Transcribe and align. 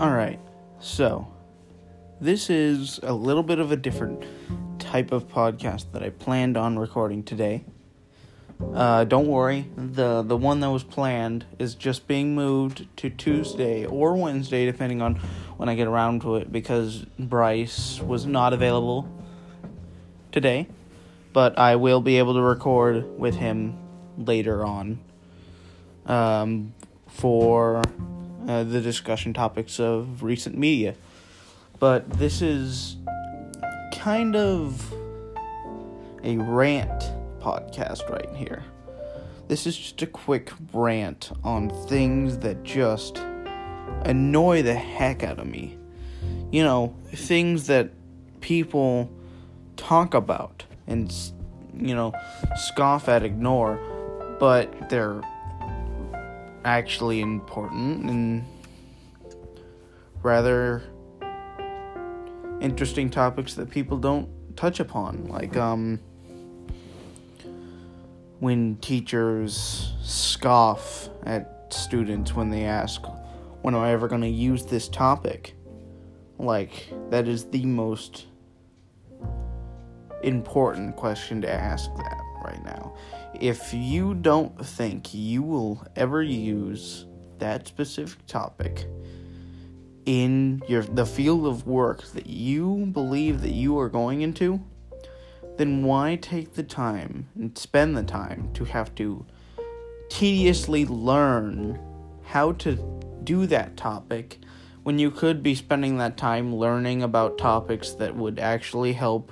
Alright, 0.00 0.38
so 0.78 1.26
this 2.20 2.50
is 2.50 3.00
a 3.02 3.12
little 3.12 3.42
bit 3.42 3.58
of 3.58 3.72
a 3.72 3.76
different 3.76 4.24
type 4.78 5.10
of 5.10 5.26
podcast 5.26 5.90
that 5.90 6.04
I 6.04 6.10
planned 6.10 6.56
on 6.56 6.78
recording 6.78 7.24
today. 7.24 7.64
Uh, 8.72 9.02
don't 9.02 9.26
worry, 9.26 9.68
the 9.76 10.22
the 10.22 10.36
one 10.36 10.60
that 10.60 10.70
was 10.70 10.84
planned 10.84 11.46
is 11.58 11.74
just 11.74 12.06
being 12.06 12.36
moved 12.36 12.86
to 12.98 13.10
Tuesday 13.10 13.86
or 13.86 14.14
Wednesday, 14.14 14.66
depending 14.66 15.02
on 15.02 15.16
when 15.56 15.68
I 15.68 15.74
get 15.74 15.88
around 15.88 16.22
to 16.22 16.36
it, 16.36 16.52
because 16.52 17.04
Bryce 17.18 18.00
was 18.00 18.24
not 18.24 18.52
available 18.52 19.08
today. 20.30 20.68
But 21.32 21.58
I 21.58 21.74
will 21.74 22.00
be 22.00 22.18
able 22.18 22.34
to 22.34 22.40
record 22.40 23.18
with 23.18 23.34
him 23.34 23.76
later 24.16 24.64
on 24.64 25.00
um, 26.06 26.72
for 27.08 27.82
uh, 28.48 28.64
the 28.64 28.80
discussion 28.80 29.34
topics 29.34 29.78
of 29.78 30.22
recent 30.22 30.56
media. 30.56 30.94
But 31.78 32.10
this 32.10 32.42
is 32.42 32.96
kind 33.92 34.34
of 34.34 34.92
a 36.24 36.36
rant 36.38 37.04
podcast 37.40 38.08
right 38.08 38.34
here. 38.34 38.64
This 39.46 39.66
is 39.66 39.76
just 39.76 40.02
a 40.02 40.06
quick 40.06 40.50
rant 40.72 41.30
on 41.44 41.70
things 41.86 42.38
that 42.38 42.64
just 42.64 43.18
annoy 44.02 44.62
the 44.62 44.74
heck 44.74 45.22
out 45.22 45.38
of 45.38 45.46
me. 45.46 45.78
You 46.50 46.64
know, 46.64 46.96
things 47.14 47.66
that 47.66 47.90
people 48.40 49.10
talk 49.76 50.14
about 50.14 50.64
and, 50.86 51.14
you 51.74 51.94
know, 51.94 52.12
scoff 52.56 53.08
at, 53.08 53.22
ignore, 53.22 53.78
but 54.40 54.88
they're 54.88 55.22
actually 56.64 57.20
important 57.20 58.10
and 58.10 58.44
rather 60.22 60.82
interesting 62.60 63.08
topics 63.08 63.54
that 63.54 63.70
people 63.70 63.98
don't 63.98 64.28
touch 64.56 64.80
upon. 64.80 65.26
Like 65.28 65.56
um 65.56 66.00
when 68.40 68.76
teachers 68.76 69.92
scoff 70.02 71.08
at 71.24 71.66
students 71.70 72.34
when 72.34 72.50
they 72.50 72.64
ask 72.64 73.02
when 73.62 73.74
am 73.74 73.80
i 73.80 73.90
ever 73.90 74.06
going 74.08 74.20
to 74.20 74.28
use 74.28 74.64
this 74.66 74.88
topic? 74.88 75.54
Like 76.38 76.92
that 77.10 77.26
is 77.26 77.44
the 77.46 77.64
most 77.64 78.26
important 80.22 80.96
question 80.96 81.40
to 81.42 81.50
ask 81.50 81.90
that 81.96 82.27
right 82.48 82.64
now. 82.64 82.94
If 83.40 83.72
you 83.74 84.14
don't 84.14 84.64
think 84.64 85.12
you 85.12 85.42
will 85.42 85.86
ever 85.96 86.22
use 86.22 87.06
that 87.38 87.68
specific 87.68 88.26
topic 88.26 88.86
in 90.06 90.62
your 90.66 90.82
the 90.82 91.04
field 91.04 91.46
of 91.46 91.66
work 91.66 92.02
that 92.12 92.26
you 92.26 92.86
believe 92.92 93.42
that 93.42 93.52
you 93.52 93.78
are 93.78 93.88
going 93.88 94.22
into, 94.22 94.60
then 95.58 95.82
why 95.82 96.16
take 96.16 96.54
the 96.54 96.62
time 96.62 97.28
and 97.34 97.56
spend 97.58 97.96
the 97.96 98.02
time 98.02 98.50
to 98.54 98.64
have 98.64 98.94
to 98.94 99.26
tediously 100.08 100.86
learn 100.86 101.78
how 102.22 102.52
to 102.52 102.76
do 103.24 103.46
that 103.46 103.76
topic 103.76 104.38
when 104.84 104.98
you 104.98 105.10
could 105.10 105.42
be 105.42 105.54
spending 105.54 105.98
that 105.98 106.16
time 106.16 106.54
learning 106.54 107.02
about 107.02 107.36
topics 107.36 107.90
that 107.90 108.16
would 108.16 108.38
actually 108.38 108.94
help 108.94 109.30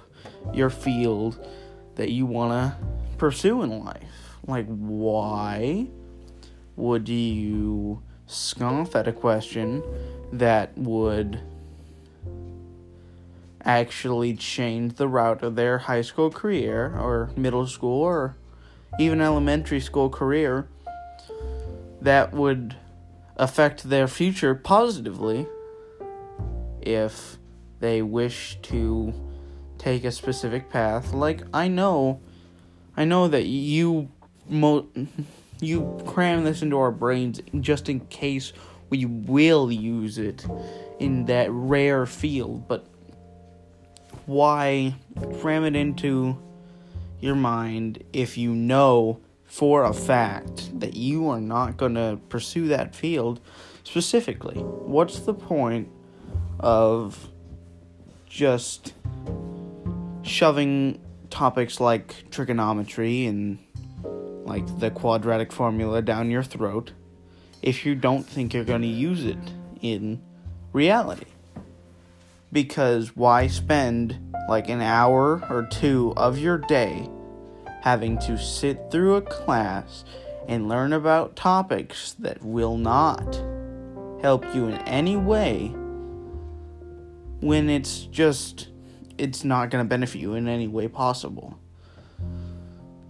your 0.52 0.68
field 0.68 1.48
that 1.94 2.10
you 2.10 2.26
want 2.26 2.52
to 2.52 2.95
pursue 3.18 3.62
in 3.62 3.84
life. 3.84 4.36
Like, 4.46 4.66
why 4.66 5.88
would 6.76 7.08
you 7.08 8.02
scoff 8.26 8.94
at 8.94 9.08
a 9.08 9.12
question 9.12 9.82
that 10.32 10.76
would 10.76 11.40
actually 13.64 14.34
change 14.34 14.94
the 14.94 15.08
route 15.08 15.42
of 15.42 15.56
their 15.56 15.78
high 15.78 16.02
school 16.02 16.30
career 16.30 16.96
or 16.96 17.30
middle 17.36 17.66
school 17.66 18.02
or 18.02 18.36
even 19.00 19.20
elementary 19.20 19.80
school 19.80 20.08
career 20.08 20.68
that 22.00 22.32
would 22.32 22.76
affect 23.36 23.88
their 23.90 24.06
future 24.06 24.54
positively 24.54 25.46
if 26.80 27.38
they 27.80 28.00
wish 28.00 28.56
to 28.62 29.12
take 29.78 30.04
a 30.04 30.12
specific 30.12 30.70
path 30.70 31.12
like 31.12 31.42
i 31.52 31.66
know 31.68 32.20
I 32.96 33.04
know 33.04 33.28
that 33.28 33.46
you 33.46 34.08
mo- 34.48 34.86
you 35.60 36.02
cram 36.06 36.44
this 36.44 36.62
into 36.62 36.78
our 36.78 36.90
brains 36.90 37.40
just 37.60 37.88
in 37.88 38.00
case 38.06 38.52
we 38.90 39.04
will 39.04 39.70
use 39.72 40.18
it 40.18 40.46
in 40.98 41.26
that 41.26 41.50
rare 41.50 42.06
field, 42.06 42.68
but 42.68 42.86
why 44.26 44.94
cram 45.40 45.64
it 45.64 45.76
into 45.76 46.38
your 47.20 47.34
mind 47.34 48.02
if 48.12 48.36
you 48.36 48.54
know 48.54 49.20
for 49.44 49.84
a 49.84 49.92
fact 49.92 50.78
that 50.80 50.94
you 50.94 51.28
are 51.28 51.40
not 51.40 51.76
going 51.76 51.94
to 51.94 52.18
pursue 52.28 52.68
that 52.68 52.94
field 52.94 53.40
specifically? 53.84 54.56
What's 54.60 55.20
the 55.20 55.34
point 55.34 55.88
of 56.58 57.28
just 58.28 58.94
shoving 60.22 61.00
topics 61.30 61.80
like 61.80 62.30
trigonometry 62.30 63.26
and 63.26 63.58
like 64.44 64.78
the 64.78 64.90
quadratic 64.90 65.52
formula 65.52 66.02
down 66.02 66.30
your 66.30 66.42
throat 66.42 66.92
if 67.62 67.84
you 67.84 67.94
don't 67.94 68.24
think 68.24 68.54
you're 68.54 68.64
going 68.64 68.82
to 68.82 68.88
use 68.88 69.24
it 69.24 69.38
in 69.80 70.22
reality. 70.72 71.26
Because 72.52 73.16
why 73.16 73.48
spend 73.48 74.34
like 74.48 74.68
an 74.68 74.80
hour 74.80 75.42
or 75.50 75.66
two 75.70 76.12
of 76.16 76.38
your 76.38 76.58
day 76.58 77.08
having 77.82 78.18
to 78.18 78.38
sit 78.38 78.90
through 78.90 79.16
a 79.16 79.22
class 79.22 80.04
and 80.48 80.68
learn 80.68 80.92
about 80.92 81.36
topics 81.36 82.12
that 82.14 82.42
will 82.42 82.76
not 82.76 83.42
help 84.22 84.44
you 84.54 84.66
in 84.68 84.76
any 84.82 85.16
way 85.16 85.68
when 87.40 87.68
it's 87.68 88.04
just 88.04 88.68
it's 89.18 89.44
not 89.44 89.70
going 89.70 89.84
to 89.84 89.88
benefit 89.88 90.20
you 90.20 90.34
in 90.34 90.48
any 90.48 90.68
way 90.68 90.88
possible. 90.88 91.58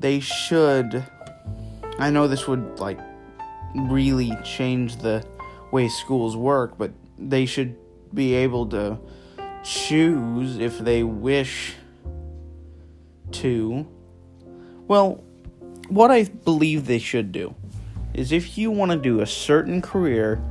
They 0.01 0.21
should. 0.21 1.05
I 1.99 2.11
know 2.11 2.29
this 2.29 2.47
would, 2.47 2.79
like, 2.79 2.99
really 3.75 4.33
change 4.45 4.97
the 4.97 5.25
way 5.73 5.89
schools 5.89 6.37
work, 6.37 6.79
but 6.79 6.93
they 7.19 7.47
should 7.47 7.77
be 8.15 8.35
able 8.35 8.67
to 8.67 8.99
choose 9.65 10.59
if 10.59 10.79
they 10.79 11.03
wish 11.03 11.75
to. 13.33 13.87
Well, 14.87 15.25
what 15.89 16.11
I 16.11 16.25
believe 16.25 16.87
they 16.87 16.99
should 16.99 17.33
do 17.33 17.55
is 18.15 18.33
if 18.33 18.57
you 18.57 18.71
want 18.71 18.93
to 18.93 18.97
do 18.97 19.21
a 19.21 19.27
certain 19.27 19.83
career, 19.83 20.43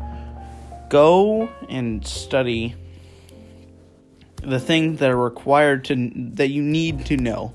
go 0.90 1.50
and 1.70 2.06
study 2.06 2.76
the 4.46 4.60
things 4.60 5.00
that 5.00 5.10
are 5.10 5.18
required 5.18 5.86
to 5.86 6.12
that 6.34 6.50
you 6.50 6.62
need 6.62 7.06
to 7.08 7.18
know. 7.18 7.54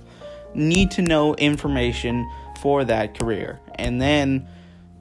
Need 0.55 0.91
to 0.93 1.03
know 1.03 1.35
information 1.37 2.29
for 2.61 2.85
that 2.85 3.19
career. 3.19 3.61
And 3.77 4.01
then 4.01 4.49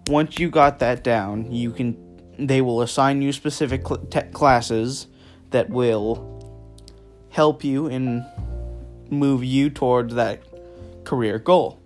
once 0.09 0.39
you 0.39 0.49
got 0.49 0.79
that 0.79 1.03
down 1.03 1.51
you 1.51 1.71
can 1.71 1.95
they 2.39 2.61
will 2.61 2.81
assign 2.81 3.21
you 3.21 3.31
specific 3.31 3.85
cl- 3.85 4.05
te- 4.05 4.31
classes 4.31 5.07
that 5.51 5.69
will 5.69 6.25
help 7.29 7.63
you 7.63 7.87
and 7.87 8.25
move 9.11 9.43
you 9.43 9.69
towards 9.69 10.15
that 10.15 10.41
career 11.03 11.37
goal. 11.37 11.79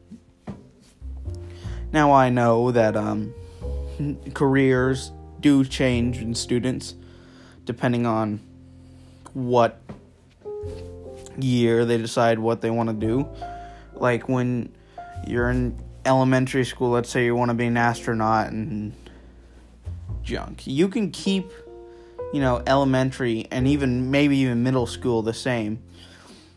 Now 1.92 2.14
i 2.14 2.30
know 2.30 2.72
that 2.72 2.96
um, 2.96 3.34
careers 4.34 5.12
do 5.42 5.66
change 5.66 6.20
in 6.20 6.34
students 6.34 6.96
depending 7.66 8.06
on 8.06 8.40
what 9.34 9.83
year 11.38 11.86
they 11.86 11.98
decide 11.98 12.40
what 12.40 12.62
they 12.62 12.70
want 12.70 12.90
to 12.90 12.96
do. 12.96 13.28
Like 13.94 14.28
when 14.28 14.74
you're 15.28 15.50
in 15.50 15.80
elementary 16.06 16.66
school, 16.66 16.92
let's 16.92 17.10
say 17.10 17.26
you 17.26 17.36
want 17.36 17.50
to 17.50 17.56
be 17.56 17.66
an 17.66 17.78
astronaut 17.78 18.52
and 18.52 18.94
junk. 20.24 20.66
You 20.66 20.88
can 20.88 21.12
keep, 21.12 21.52
you 22.34 22.42
know, 22.42 22.62
elementary 22.66 23.48
and 23.52 23.68
even 23.68 24.12
maybe 24.12 24.38
even 24.38 24.64
middle 24.64 24.88
school 24.88 25.22
the 25.22 25.34
same. 25.34 25.82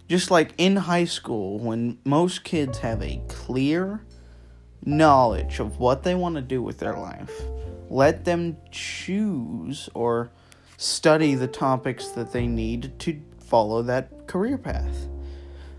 Just 0.08 0.30
like 0.30 0.52
in 0.56 0.76
high 0.76 1.04
school, 1.04 1.58
when 1.58 1.98
most 2.04 2.44
kids 2.44 2.78
have 2.78 3.02
a 3.02 3.20
clear 3.28 4.02
knowledge 4.84 5.58
of 5.58 5.78
what 5.78 6.04
they 6.04 6.14
want 6.14 6.36
to 6.36 6.42
do 6.42 6.62
with 6.62 6.78
their 6.78 6.94
life, 6.94 7.32
let 7.90 8.24
them 8.24 8.56
choose 8.70 9.88
or 9.94 10.30
study 10.76 11.34
the 11.34 11.48
topics 11.48 12.08
that 12.08 12.32
they 12.32 12.46
need 12.46 12.98
to 13.00 13.20
follow 13.46 13.82
that 13.82 14.26
career 14.26 14.58
path. 14.58 15.08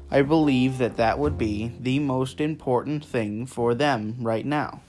I 0.10 0.22
believe 0.22 0.78
that 0.78 0.98
that 0.98 1.20
would 1.20 1.38
be 1.38 1.74
the 1.80 2.00
most 2.00 2.40
important 2.40 3.04
thing 3.04 3.46
for 3.46 3.76
them 3.76 4.16
right 4.20 4.46
now. 4.46 4.82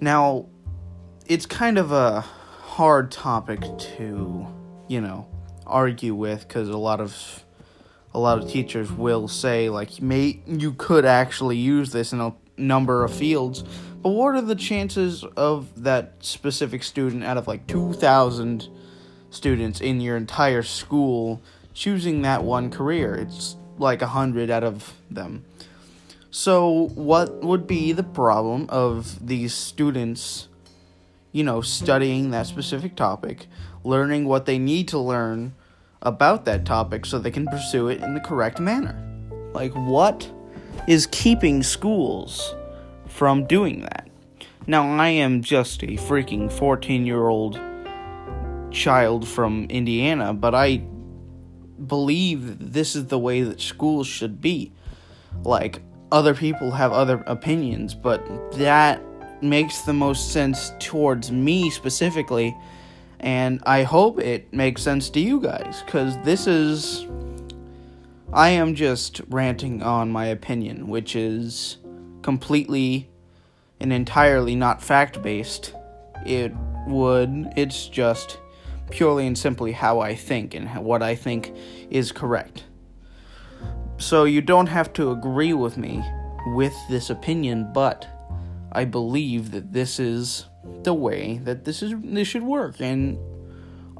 Now, 0.00 0.46
it's 1.26 1.46
kind 1.46 1.78
of 1.78 1.92
a 1.92 2.20
hard 2.20 3.10
topic 3.10 3.60
to, 3.96 4.46
you 4.88 5.00
know, 5.00 5.26
argue 5.66 6.14
with 6.14 6.46
because 6.46 6.68
a 6.68 6.76
lot 6.76 7.00
of 7.00 7.44
a 8.12 8.18
lot 8.18 8.38
of 8.38 8.50
teachers 8.50 8.90
will 8.90 9.28
say 9.28 9.70
like 9.70 10.02
may 10.02 10.40
you 10.46 10.72
could 10.72 11.04
actually 11.04 11.56
use 11.56 11.92
this 11.92 12.12
in 12.12 12.20
a 12.20 12.34
number 12.56 13.04
of 13.04 13.14
fields 13.14 13.62
but 14.02 14.10
what 14.10 14.34
are 14.34 14.42
the 14.42 14.56
chances 14.56 15.24
of 15.36 15.84
that 15.84 16.14
specific 16.20 16.82
student 16.82 17.22
out 17.22 17.36
of 17.36 17.46
like 17.46 17.66
2000 17.68 18.68
students 19.30 19.80
in 19.80 20.00
your 20.00 20.16
entire 20.16 20.62
school 20.62 21.40
choosing 21.72 22.22
that 22.22 22.42
one 22.42 22.70
career 22.70 23.14
it's 23.14 23.56
like 23.78 24.02
a 24.02 24.06
100 24.06 24.50
out 24.50 24.64
of 24.64 24.94
them 25.10 25.44
so 26.30 26.88
what 26.94 27.42
would 27.42 27.66
be 27.66 27.92
the 27.92 28.02
problem 28.02 28.66
of 28.68 29.26
these 29.26 29.54
students 29.54 30.48
you 31.32 31.42
know 31.42 31.60
studying 31.60 32.30
that 32.30 32.46
specific 32.46 32.94
topic 32.96 33.46
learning 33.84 34.24
what 34.26 34.46
they 34.46 34.58
need 34.58 34.88
to 34.88 34.98
learn 34.98 35.54
about 36.02 36.44
that 36.46 36.64
topic 36.64 37.04
so 37.04 37.18
they 37.18 37.30
can 37.30 37.46
pursue 37.46 37.88
it 37.88 38.02
in 38.02 38.14
the 38.14 38.20
correct 38.20 38.58
manner. 38.60 38.96
Like, 39.52 39.72
what 39.72 40.30
is 40.86 41.06
keeping 41.08 41.62
schools 41.62 42.54
from 43.06 43.46
doing 43.46 43.82
that? 43.82 44.08
Now, 44.66 44.88
I 44.98 45.08
am 45.08 45.42
just 45.42 45.82
a 45.82 45.96
freaking 45.96 46.50
14 46.50 47.04
year 47.04 47.26
old 47.26 47.58
child 48.70 49.26
from 49.26 49.64
Indiana, 49.70 50.32
but 50.32 50.54
I 50.54 50.82
believe 51.86 52.72
this 52.72 52.94
is 52.94 53.06
the 53.06 53.18
way 53.18 53.42
that 53.42 53.60
schools 53.60 54.06
should 54.06 54.40
be. 54.40 54.72
Like, 55.44 55.82
other 56.12 56.34
people 56.34 56.70
have 56.72 56.92
other 56.92 57.22
opinions, 57.26 57.94
but 57.94 58.24
that 58.52 59.02
makes 59.42 59.82
the 59.82 59.92
most 59.92 60.32
sense 60.32 60.72
towards 60.78 61.30
me 61.30 61.70
specifically 61.70 62.54
and 63.20 63.62
I 63.66 63.82
hope 63.82 64.18
it 64.18 64.52
makes 64.52 64.82
sense 64.82 65.10
to 65.10 65.20
you 65.20 65.40
guys 65.40 65.82
because 65.84 66.16
this 66.24 66.46
is. 66.46 67.06
I 68.32 68.50
am 68.50 68.76
just 68.76 69.20
ranting 69.28 69.82
on 69.82 70.10
my 70.10 70.26
opinion, 70.26 70.88
which 70.88 71.16
is 71.16 71.78
completely 72.22 73.10
and 73.80 73.92
entirely 73.92 74.54
not 74.54 74.80
fact 74.80 75.20
based. 75.20 75.74
It 76.24 76.52
would, 76.86 77.52
it's 77.56 77.88
just 77.88 78.38
purely 78.90 79.26
and 79.26 79.36
simply 79.36 79.72
how 79.72 80.00
I 80.00 80.14
think 80.14 80.54
and 80.54 80.68
what 80.84 81.02
I 81.02 81.14
think 81.14 81.54
is 81.90 82.12
correct. 82.12 82.64
So 83.98 84.24
you 84.24 84.40
don't 84.40 84.68
have 84.68 84.92
to 84.94 85.10
agree 85.10 85.52
with 85.52 85.76
me 85.76 86.02
with 86.54 86.74
this 86.88 87.10
opinion, 87.10 87.70
but 87.72 88.06
I 88.72 88.84
believe 88.84 89.50
that 89.50 89.72
this 89.72 90.00
is 90.00 90.46
the 90.82 90.94
way 90.94 91.40
that 91.44 91.64
this 91.64 91.82
is 91.82 91.94
this 92.02 92.28
should 92.28 92.42
work 92.42 92.80
and 92.80 93.18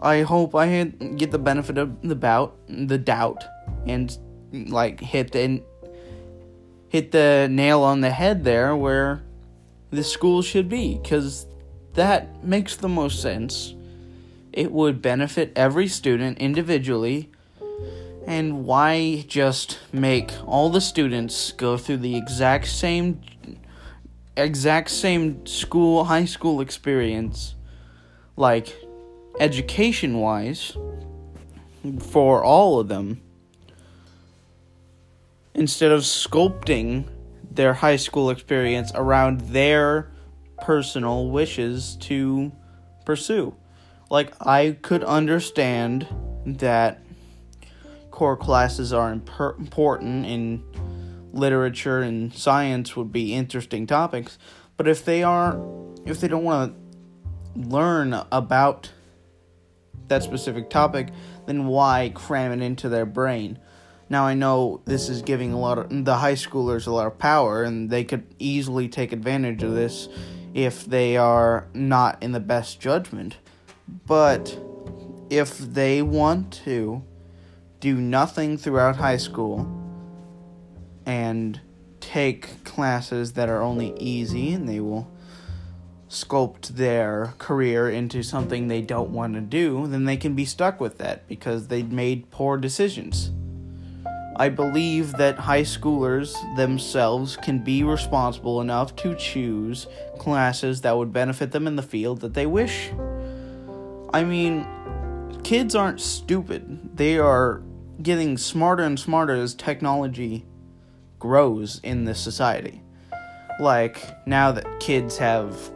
I 0.01 0.23
hope 0.23 0.55
I 0.55 0.85
get 1.17 1.31
the 1.31 1.39
benefit 1.39 1.79
of 1.79 2.01
the 2.03 2.15
bout 2.15 2.57
the 2.69 2.99
doubt 2.99 3.45
and 3.87 4.17
like 4.53 5.01
hit 5.01 5.33
the 5.33 5.63
hit 6.89 7.13
the 7.13 7.49
nail 7.51 7.83
on 7.83 8.01
the 8.01 8.11
head 8.11 8.45
there 8.45 8.77
where 8.77 9.23
the 9.91 10.05
school 10.05 10.43
should 10.43 10.69
be 10.69 11.01
cuz 11.05 11.47
that 11.95 12.45
makes 12.45 12.77
the 12.77 12.89
most 12.89 13.21
sense 13.21 13.75
it 14.53 14.73
would 14.73 15.01
benefit 15.01 15.53
every 15.57 15.87
student 15.89 16.39
individually 16.39 17.31
and 18.27 18.65
why 18.65 19.25
just 19.27 19.79
make 19.93 20.33
all 20.47 20.71
the 20.71 20.81
students 20.81 21.53
go 21.53 21.77
through 21.77 21.97
the 21.97 22.17
exact 22.17 22.67
same 22.67 23.21
exact 24.37 24.91
same 24.91 25.45
school, 25.47 26.05
high 26.05 26.25
school 26.25 26.61
experience, 26.61 27.55
like 28.37 28.75
education 29.39 30.19
wise, 30.19 30.77
for 31.99 32.45
all 32.45 32.79
of 32.79 32.89
them, 32.89 33.21
instead 35.55 35.91
of 35.91 36.03
sculpting 36.03 37.09
their 37.51 37.75
high 37.75 37.97
school 37.97 38.31
experience 38.31 38.93
around 38.95 39.41
their 39.41 40.11
personal 40.61 41.31
wishes 41.31 41.97
to 41.97 42.53
pursue. 43.05 43.55
Like, 44.11 44.35
I 44.45 44.77
could 44.83 45.05
understand 45.05 46.07
that 46.45 47.01
core 48.11 48.37
classes 48.37 48.93
are 48.93 49.13
imp- 49.13 49.31
important 49.59 50.27
in 50.27 50.63
literature 51.33 52.01
and 52.01 52.35
science 52.35 52.97
would 52.97 53.13
be 53.13 53.35
interesting 53.35 53.87
topics, 53.87 54.37
but 54.77 54.89
if 54.89 55.05
they 55.05 55.23
are 55.23 55.59
if 56.07 56.21
they 56.21 56.29
don't 56.29 56.45
want 56.45 56.75
to 56.75 57.69
learn 57.69 58.15
about 58.33 58.91
that 60.09 60.23
specific 60.23 60.71
topic, 60.71 61.09
then 61.47 61.67
why 61.67 62.11
cram 62.15 62.53
it 62.53 62.65
into 62.65 62.89
their 62.89 63.07
brain? 63.07 63.59
Now 64.09 64.27
I 64.27 64.35
know 64.35 64.81
this 64.87 65.09
is 65.09 65.23
giving 65.23 65.53
a 65.53 65.59
lot 65.59 65.79
of 65.79 66.05
the 66.05 66.17
high 66.17 66.35
schoolers 66.35 66.87
a 66.87 66.91
lot 66.91 67.07
of 67.07 67.19
power 67.19 67.63
and 67.63 67.89
they 67.89 68.03
could 68.03 68.27
easily 68.39 68.89
take 68.89 69.13
advantage 69.13 69.63
of 69.63 69.73
this 69.73 70.09
if 70.53 70.85
they 70.85 71.17
are 71.17 71.69
not 71.75 72.23
in 72.23 72.33
the 72.33 72.41
best 72.41 72.81
judgment. 72.81 73.37
But 74.07 74.59
if 75.31 75.59
they 75.59 76.03
want 76.03 76.53
to 76.65 77.03
do 77.81 77.95
nothing 77.95 78.59
throughout 78.59 78.97
high 78.97 79.17
school 79.17 79.69
and 81.07 81.61
take 82.01 82.65
classes 82.65 83.33
that 83.33 83.49
are 83.49 83.63
only 83.63 83.95
easy 83.99 84.53
and 84.53 84.69
they 84.69 84.81
will 84.81 85.11
sculpt 86.09 86.69
their 86.69 87.35
career 87.39 87.89
into 87.89 88.23
something 88.23 88.67
they 88.67 88.83
don't 88.83 89.11
want 89.11 89.35
to 89.35 89.41
do, 89.41 89.87
then 89.87 90.05
they 90.05 90.17
can 90.17 90.35
be 90.35 90.45
stuck 90.45 90.81
with 90.81 90.99
that 90.99 91.27
because 91.29 91.69
they 91.69 91.83
made 91.83 92.31
poor 92.31 92.57
decisions. 92.57 93.31
I 94.37 94.49
believe 94.49 95.13
that 95.13 95.39
high 95.39 95.63
schoolers 95.63 96.35
themselves 96.57 97.37
can 97.37 97.63
be 97.63 97.85
responsible 97.85 98.61
enough 98.61 98.97
to 98.97 99.15
choose 99.15 99.87
classes 100.19 100.81
that 100.81 100.97
would 100.97 101.13
benefit 101.13 101.53
them 101.53 101.67
in 101.67 101.77
the 101.77 101.83
field 101.83 102.23
that 102.23 102.35
they 102.35 102.47
wish. 102.47 102.91
I 104.13 104.25
mean, 104.25 104.67
kids 105.43 105.75
aren't 105.75 106.01
stupid. 106.01 106.97
They 106.97 107.19
are 107.19 107.63
getting 108.03 108.39
smarter 108.39 108.83
and 108.83 108.99
smarter 108.99 109.35
as 109.35 109.55
technology 109.55 110.47
grows 111.19 111.81
in 111.83 112.05
this 112.05 112.19
society. 112.19 112.83
Like, 113.61 114.27
now 114.27 114.53
that 114.53 114.81
kids 114.81 115.19
have 115.19 115.71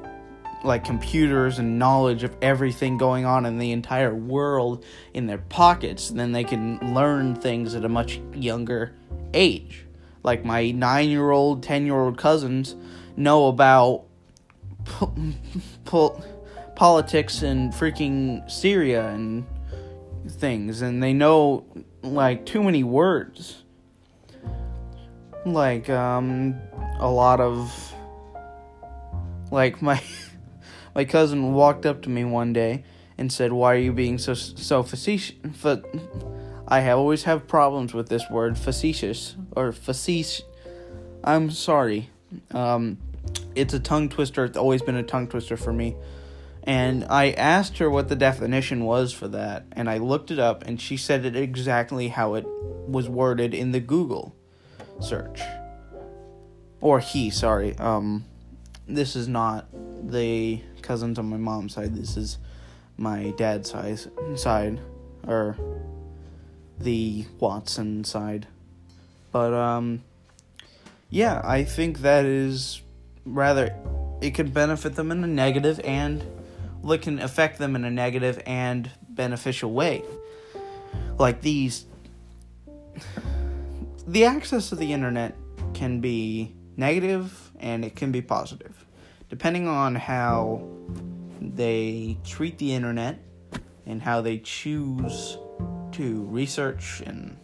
like 0.65 0.83
computers 0.83 1.59
and 1.59 1.79
knowledge 1.79 2.23
of 2.23 2.35
everything 2.41 2.97
going 2.97 3.27
on 3.27 3.45
in 3.45 3.59
the 3.59 3.71
entire 3.71 4.15
world 4.15 4.85
in 5.13 5.27
their 5.27 5.39
pockets, 5.39 6.09
then 6.09 6.33
they 6.33 6.43
can 6.43 6.79
learn 6.95 7.35
things 7.35 7.75
at 7.75 7.85
a 7.85 7.89
much 7.89 8.19
younger 8.33 8.95
age. 9.35 9.85
Like 10.23 10.45
my 10.45 10.63
9-year-old, 10.63 11.63
10-year-old 11.63 12.17
cousins 12.17 12.75
know 13.17 13.47
about 13.49 14.07
po- 14.87 15.15
po- 15.85 16.25
politics 16.77 17.43
and 17.43 17.73
freaking 17.73 18.49
Syria 18.51 19.09
and 19.09 19.47
things 20.29 20.81
and 20.81 21.03
they 21.03 21.13
know 21.13 21.65
like 22.03 22.47
too 22.47 22.63
many 22.63 22.83
words 22.83 23.63
like 25.45 25.91
um 25.91 26.59
a 26.99 27.09
lot 27.09 27.41
of 27.41 27.95
like 29.51 29.81
my 29.81 30.03
my 30.95 31.05
cousin 31.05 31.53
walked 31.53 31.87
up 31.87 32.03
to 32.03 32.11
me 32.11 32.25
one 32.25 32.53
day 32.53 32.85
and 33.17 33.33
said, 33.33 33.53
"Why 33.53 33.75
are 33.75 33.79
you 33.79 33.93
being 33.93 34.19
so 34.19 34.35
so 34.35 34.83
facetious?" 34.83 35.37
Fa- 35.53 35.83
I 36.67 36.81
have 36.81 36.99
always 36.99 37.25
have 37.25 37.47
problems 37.47 37.95
with 37.95 38.09
this 38.09 38.29
word 38.31 38.59
facetious 38.59 39.37
or 39.55 39.73
facetious. 39.73 40.43
I'm 41.23 41.51
sorry. 41.51 42.11
Um, 42.51 42.99
it's 43.55 43.73
a 43.75 43.81
tongue 43.81 44.09
twister. 44.09 44.45
It's 44.45 44.59
always 44.59 44.83
been 44.83 44.97
a 44.97 45.03
tongue 45.03 45.29
twister 45.29 45.57
for 45.57 45.73
me. 45.73 45.97
And 46.67 47.05
I 47.11 47.31
asked 47.33 47.77
her 47.79 47.91
what 47.91 48.09
the 48.09 48.17
definition 48.17 48.85
was 48.85 49.13
for 49.13 49.29
that, 49.29 49.67
and 49.73 49.89
I 49.89 49.99
looked 49.99 50.31
it 50.31 50.39
up, 50.39 50.65
and 50.65 50.81
she 50.81 50.97
said 50.97 51.27
it 51.27 51.37
exactly 51.37 52.09
how 52.09 52.35
it 52.35 52.47
was 52.47 53.07
worded 53.07 53.53
in 53.53 53.73
the 53.73 53.81
Google 53.81 54.35
search. 54.99 55.43
Or 56.81 57.01
he, 57.01 57.29
sorry. 57.29 57.77
Um, 57.77 58.25
this 58.89 59.15
is 59.15 59.29
not 59.29 59.67
the 60.03 60.61
cousins 60.81 61.19
on 61.19 61.27
my 61.27 61.37
mom's 61.37 61.75
side. 61.75 61.95
This 61.95 62.17
is 62.17 62.39
my 62.97 63.35
dad's 63.37 63.71
side, 63.71 64.01
side 64.37 64.81
or 65.27 65.57
the 66.79 67.27
Watson 67.41 68.05
side. 68.05 68.47
But 69.33 69.53
um, 69.53 70.03
yeah, 71.11 71.41
I 71.45 71.65
think 71.65 72.01
that 72.01 72.25
is 72.25 72.83
rather 73.25 73.75
it 74.21 74.33
could 74.33 74.55
benefit 74.55 74.95
them 74.95 75.11
in 75.11 75.25
a 75.25 75.27
negative 75.27 75.81
and 75.85 76.25
it 76.93 77.03
can 77.03 77.19
affect 77.19 77.59
them 77.59 77.77
in 77.77 77.85
a 77.85 77.91
negative 77.91 78.43
and 78.47 78.91
beneficial 79.09 79.73
way. 79.73 80.03
Like 81.19 81.41
these 81.41 81.87
the 84.07 84.25
access 84.25 84.69
to 84.69 84.77
the 84.77 84.93
internet 84.93 85.35
can 85.73 86.01
be 86.01 86.55
negative 86.77 87.53
and 87.59 87.85
it 87.85 87.97
can 87.97 88.13
be 88.13 88.21
positive, 88.21 88.85
depending 89.29 89.67
on 89.67 89.95
how 89.95 90.67
they 91.41 92.19
treat 92.25 92.59
the 92.59 92.73
internet 92.73 93.19
and 93.87 94.03
how 94.03 94.21
they 94.21 94.39
choose 94.39 95.39
to 95.93 96.25
research 96.25 97.03
and 97.07 97.37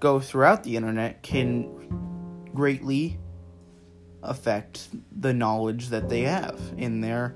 go 0.00 0.20
throughout 0.20 0.64
the 0.64 0.76
internet 0.76 1.22
can 1.22 2.50
greatly 2.54 3.18
affect 4.22 4.88
the 5.20 5.32
knowledge 5.32 5.88
that 5.88 6.08
they 6.08 6.22
have 6.22 6.60
in 6.76 7.00
their 7.00 7.34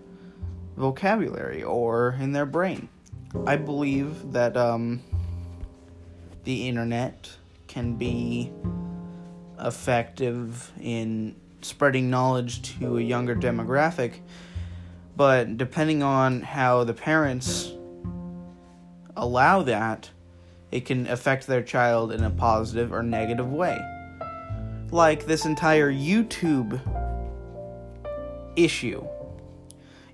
vocabulary 0.79 1.63
or 1.63 2.17
in 2.21 2.33
their 2.33 2.47
brain. 2.47 2.89
I 3.47 3.57
believe 3.57 4.33
that 4.33 4.57
um, 4.57 5.03
the 6.45 6.69
internet 6.69 7.31
can 7.67 7.97
be 7.97 8.51
effective 9.61 10.73
in 10.81 11.37
spreading 11.61 12.09
knowledge 12.09 12.79
to 12.79 12.97
a 12.97 13.01
younger 13.03 13.35
demographic, 13.35 14.21
but 15.17 15.59
depending 15.59 16.03
on 16.03 16.41
how 16.41 16.85
the 16.85 16.95
parents 16.95 17.73
allow 19.17 19.63
that, 19.65 20.11
it 20.71 20.87
can 20.87 21.07
affect 21.09 21.47
their 21.47 21.63
child 21.63 22.13
in 22.13 22.23
a 22.23 22.31
positive 22.31 22.93
or 22.93 23.03
negative 23.03 23.53
way. 23.53 23.79
Like 24.91 25.27
this 25.27 25.45
entire 25.45 25.93
YouTube 25.93 26.81
issue. 28.57 29.07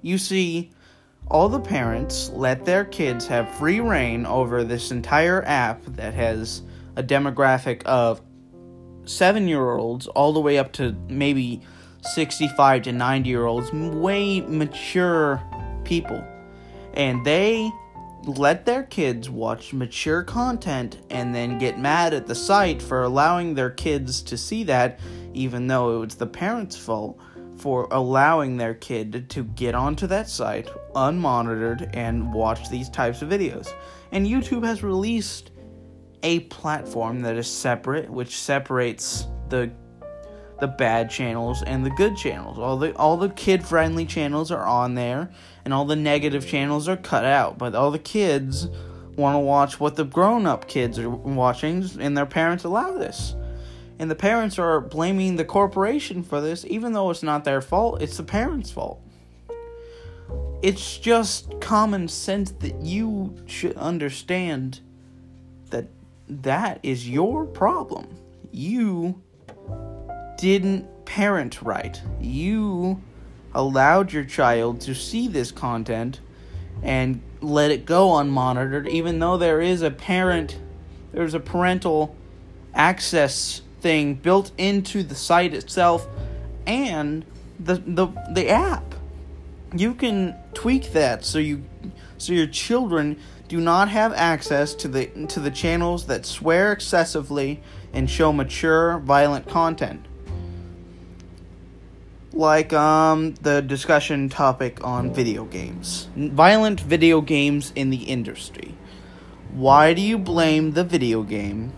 You 0.05 0.19
see, 0.19 0.71
all 1.31 1.49
the 1.49 1.59
parents 1.59 2.29
let 2.29 2.67
their 2.67 2.85
kids 2.85 3.27
have 3.29 3.49
free 3.55 3.81
reign 3.81 4.27
over 4.27 4.63
this 4.63 4.91
entire 4.91 5.43
app 5.47 5.83
that 5.97 6.13
has 6.13 6.61
a 6.97 7.03
demographic 7.03 7.83
of 7.85 8.21
seven 9.07 9.49
year 9.49 9.79
olds 9.79 10.07
all 10.09 10.35
the 10.35 10.41
way 10.41 10.59
up 10.59 10.73
to 10.73 10.95
maybe 11.09 11.63
65 12.03 12.83
to 12.83 12.93
90 12.93 13.31
year 13.31 13.47
olds, 13.47 13.73
way 13.73 14.43
mature 14.43 15.43
people. 15.85 16.23
And 16.93 17.25
they 17.25 17.73
let 18.27 18.67
their 18.67 18.83
kids 18.83 19.31
watch 19.31 19.73
mature 19.73 20.23
content 20.23 20.99
and 21.09 21.35
then 21.35 21.57
get 21.57 21.79
mad 21.79 22.13
at 22.13 22.27
the 22.27 22.35
site 22.35 22.83
for 22.83 23.05
allowing 23.05 23.55
their 23.55 23.71
kids 23.71 24.21
to 24.25 24.37
see 24.37 24.65
that, 24.65 25.01
even 25.33 25.67
though 25.67 25.97
it 25.97 26.05
was 26.05 26.17
the 26.17 26.27
parents' 26.27 26.77
fault 26.77 27.19
for 27.65 27.89
allowing 27.93 28.59
their 28.59 28.75
kid 28.75 29.25
to 29.31 29.43
get 29.43 29.75
onto 29.75 30.07
that 30.07 30.29
site 30.29 30.69
unmonitored 30.95 31.89
and 31.97 32.31
watch 32.31 32.69
these 32.69 32.91
types 32.91 33.23
of 33.23 33.31
videos. 33.31 33.73
And 34.13 34.27
YouTube 34.27 34.67
has 34.67 34.83
released 34.83 35.51
a 36.23 36.41
platform 36.41 37.23
that 37.23 37.37
is 37.37 37.51
separate, 37.51 38.11
which 38.11 38.39
separates 38.39 39.27
the 39.49 39.73
the 40.61 40.67
bad 40.67 41.09
channels 41.09 41.63
and 41.63 41.87
the 41.87 41.91
good 41.93 42.19
channels. 42.19 42.59
All 42.59 42.77
the 42.77 42.95
all 42.97 43.17
the 43.17 43.31
kid 43.31 43.65
friendly 43.65 44.05
channels 44.05 44.51
are 44.51 44.67
on 44.67 44.95
there, 44.95 45.31
and 45.65 45.73
all 45.73 45.87
the 45.87 45.97
negative 45.97 46.47
channels 46.47 46.87
are 46.87 46.99
cut 46.99 47.25
out. 47.25 47.57
But 47.57 47.75
all 47.75 47.91
the 47.91 47.99
kids 47.99 48.69
want 49.17 49.37
to 49.37 49.39
watch 49.39 49.81
what 49.81 49.97
the 49.97 50.05
grown 50.05 50.45
up 50.45 50.69
kids 50.69 50.99
are 50.99 51.09
watching, 51.09 51.83
and 51.99 52.15
their 52.15 52.27
parents 52.27 52.65
allow 52.65 52.93
this. 52.99 53.35
And 53.99 54.11
the 54.11 54.17
parents 54.17 54.59
are 54.59 54.81
blaming 54.81 55.37
the 55.37 55.45
corporation 55.45 56.23
for 56.23 56.41
this, 56.41 56.65
even 56.69 56.93
though 56.93 57.11
it's 57.11 57.23
not 57.23 57.45
their 57.45 57.61
fault. 57.61 58.03
It's 58.03 58.17
the 58.17 58.25
parents' 58.25 58.71
fault. 58.71 59.01
It's 60.63 60.99
just 60.99 61.61
common 61.61 62.09
sense 62.09 62.51
that 62.51 62.81
you 62.81 63.37
should 63.47 63.77
understand 63.77 64.81
that 65.71 65.87
that 66.29 66.81
is 66.83 67.09
your 67.09 67.45
problem. 67.45 68.09
You 68.51 69.23
didn't 70.39 71.05
parent 71.05 71.63
right. 71.63 72.01
You 72.21 73.01
allowed 73.55 74.13
your 74.13 74.25
child 74.25 74.81
to 74.83 74.95
see 74.95 75.29
this 75.29 75.53
content 75.53 76.21
and 76.83 77.23
let 77.41 77.71
it 77.71 77.85
go 77.85 78.11
unmonitored, 78.11 78.89
even 78.89 79.19
though 79.19 79.37
there 79.37 79.61
is 79.61 79.83
a 79.83 79.91
parent, 79.91 80.59
there's 81.13 81.35
a 81.35 81.41
parental 81.41 82.17
access 82.75 83.63
thing 83.85 84.15
built 84.15 84.51
into 84.57 85.03
the 85.03 85.15
site 85.15 85.53
itself 85.53 86.09
and 86.67 87.23
the 87.61 87.75
the 87.75 88.07
the 88.33 88.49
app. 88.49 88.95
You 89.77 89.95
can 89.95 90.35
tweak 90.55 90.93
that 90.93 91.23
so 91.25 91.39
you 91.39 91.63
so 92.17 92.33
your 92.33 92.47
children 92.47 93.19
do 93.47 93.61
not 93.61 93.91
have 93.91 94.15
access 94.15 94.75
to 94.77 94.89
the 94.89 95.07
to 95.29 95.39
the 95.39 95.51
channels 95.51 96.07
that 96.07 96.25
swear 96.25 96.73
excessively 96.73 97.61
and 97.93 98.09
show 98.09 98.33
mature 98.33 98.99
violent 99.01 99.47
content. 99.49 100.07
Like 102.33 102.73
um 102.73 103.35
the 103.43 103.61
discussion 103.61 104.31
topic 104.31 104.83
on 104.83 105.13
video 105.13 105.45
games. 105.45 106.09
Violent 106.17 106.81
video 106.81 107.21
games 107.21 107.71
in 107.77 107.91
the 107.91 108.05
industry. 108.05 108.75
Why 109.53 109.93
do 109.93 110.01
you 110.01 110.17
blame 110.17 110.73
the 110.73 110.85
video 110.85 111.23
game 111.23 111.75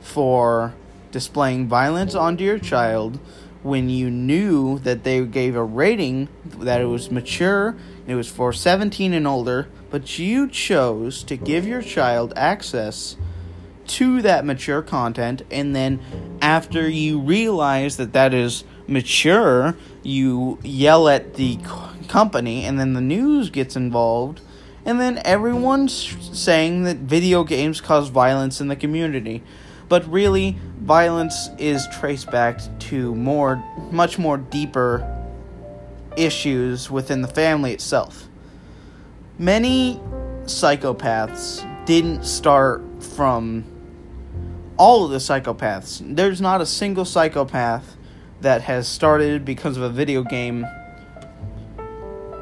for 0.00 0.74
displaying 1.10 1.66
violence 1.66 2.14
onto 2.14 2.44
your 2.44 2.58
child 2.58 3.18
when 3.62 3.88
you 3.88 4.10
knew 4.10 4.78
that 4.80 5.02
they 5.02 5.24
gave 5.24 5.56
a 5.56 5.64
rating 5.64 6.28
that 6.58 6.80
it 6.80 6.86
was 6.86 7.10
mature 7.10 7.76
it 8.06 8.14
was 8.14 8.28
for 8.28 8.52
17 8.52 9.12
and 9.12 9.26
older 9.26 9.68
but 9.90 10.18
you 10.18 10.48
chose 10.48 11.22
to 11.24 11.36
give 11.36 11.66
your 11.66 11.82
child 11.82 12.32
access 12.36 13.16
to 13.86 14.20
that 14.22 14.44
mature 14.44 14.82
content 14.82 15.42
and 15.50 15.74
then 15.74 16.00
after 16.40 16.88
you 16.88 17.18
realize 17.18 17.96
that 17.96 18.12
that 18.12 18.34
is 18.34 18.64
mature, 18.88 19.76
you 20.02 20.58
yell 20.62 21.08
at 21.08 21.34
the 21.34 21.58
company, 22.08 22.64
and 22.64 22.78
then 22.78 22.92
the 22.92 23.00
news 23.00 23.50
gets 23.50 23.76
involved, 23.76 24.40
and 24.84 25.00
then 25.00 25.20
everyone's 25.24 26.16
saying 26.38 26.84
that 26.84 26.98
video 26.98 27.44
games 27.44 27.80
cause 27.80 28.08
violence 28.08 28.60
in 28.60 28.68
the 28.68 28.76
community. 28.76 29.42
But 29.88 30.10
really, 30.10 30.58
violence 30.80 31.48
is 31.58 31.86
traced 31.88 32.30
back 32.30 32.60
to 32.80 33.14
more, 33.14 33.62
much 33.90 34.18
more 34.18 34.38
deeper 34.38 35.12
issues 36.16 36.90
within 36.90 37.22
the 37.22 37.28
family 37.28 37.72
itself. 37.72 38.28
Many 39.38 40.00
psychopaths 40.44 41.64
didn't 41.86 42.24
start 42.24 42.82
from 43.02 43.64
all 44.76 45.04
of 45.04 45.10
the 45.10 45.18
psychopaths. 45.18 46.02
There's 46.16 46.40
not 46.40 46.60
a 46.60 46.66
single 46.66 47.04
psychopath 47.04 47.96
that 48.40 48.62
has 48.62 48.88
started 48.88 49.44
because 49.44 49.76
of 49.76 49.82
a 49.82 49.88
video 49.88 50.22
game 50.22 50.66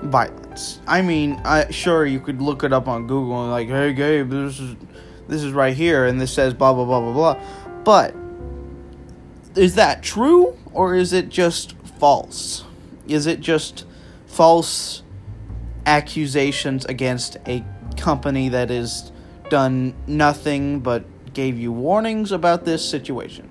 violence. 0.03 0.81
I 0.87 1.03
mean, 1.03 1.41
I 1.45 1.71
sure 1.71 2.07
you 2.07 2.21
could 2.21 2.43
look 2.43 2.65
it 2.65 2.73
up 2.73 2.89
on 2.89 3.07
Google 3.07 3.43
and 3.43 3.51
like, 3.51 3.69
hey 3.69 3.93
Gabe, 3.93 4.31
this 4.31 4.61
is 4.61 4.77
this 5.29 5.43
is 5.43 5.53
right 5.53 5.75
here 5.75 6.05
and 6.05 6.21
this 6.21 6.33
says 6.33 6.55
blah 6.55 6.73
blah 6.73 6.85
blah 6.85 7.01
blah 7.01 7.13
blah. 7.13 7.45
But 7.85 8.15
is 9.57 9.75
that 9.77 10.03
true 10.03 10.57
or 10.73 10.95
is 10.95 11.13
it 11.13 11.29
just 11.29 11.75
false? 11.99 12.65
Is 13.07 13.27
it 13.27 13.41
just 13.41 13.85
false 14.27 15.03
accusations 15.87 16.85
against 16.87 17.37
a 17.47 17.65
company 17.97 18.49
that 18.49 18.71
has 18.71 19.13
done 19.51 19.95
nothing 20.07 20.81
but 20.81 21.05
gave 21.35 21.59
you 21.59 21.73
warnings 21.73 22.33
about 22.33 22.65
this 22.65 22.89
situation? 22.89 23.51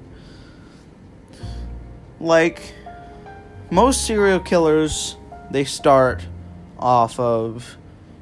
like 2.24 2.74
most 3.70 4.08
serial 4.08 4.40
killers 4.40 5.18
they 5.52 5.66
start 5.66 6.26
off 6.80 7.20
of 7.20 7.78